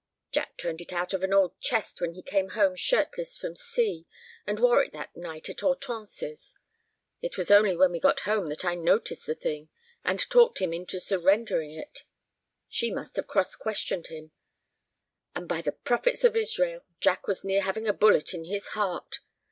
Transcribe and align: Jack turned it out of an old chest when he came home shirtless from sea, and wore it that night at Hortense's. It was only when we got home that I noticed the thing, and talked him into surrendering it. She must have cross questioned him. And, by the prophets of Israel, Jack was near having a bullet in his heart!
Jack 0.31 0.57
turned 0.57 0.81
it 0.81 0.91
out 0.93 1.13
of 1.13 1.21
an 1.21 1.31
old 1.31 1.59
chest 1.61 2.01
when 2.01 2.13
he 2.15 2.23
came 2.23 2.49
home 2.57 2.75
shirtless 2.75 3.37
from 3.37 3.55
sea, 3.55 4.07
and 4.47 4.59
wore 4.59 4.81
it 4.83 4.93
that 4.93 5.15
night 5.15 5.47
at 5.47 5.59
Hortense's. 5.59 6.55
It 7.21 7.37
was 7.37 7.51
only 7.51 7.75
when 7.75 7.91
we 7.91 7.99
got 7.99 8.21
home 8.21 8.47
that 8.47 8.65
I 8.65 8.73
noticed 8.73 9.27
the 9.27 9.35
thing, 9.35 9.69
and 10.03 10.17
talked 10.31 10.57
him 10.59 10.73
into 10.73 10.99
surrendering 10.99 11.71
it. 11.73 12.05
She 12.67 12.89
must 12.89 13.15
have 13.17 13.27
cross 13.27 13.55
questioned 13.55 14.07
him. 14.07 14.31
And, 15.35 15.47
by 15.47 15.61
the 15.61 15.71
prophets 15.71 16.23
of 16.23 16.35
Israel, 16.35 16.81
Jack 16.99 17.27
was 17.27 17.43
near 17.43 17.61
having 17.61 17.85
a 17.87 17.93
bullet 17.93 18.33
in 18.33 18.45
his 18.45 18.69
heart! 18.69 19.19